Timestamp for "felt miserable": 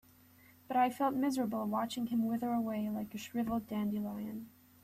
0.89-1.63